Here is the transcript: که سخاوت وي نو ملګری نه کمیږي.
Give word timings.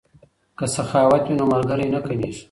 که 0.57 0.65
سخاوت 0.75 1.23
وي 1.27 1.35
نو 1.39 1.45
ملګری 1.53 1.85
نه 1.93 1.99
کمیږي. 2.05 2.39